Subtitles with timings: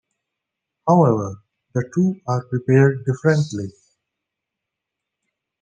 [0.87, 1.43] However,
[1.75, 3.69] the two are prepared differently.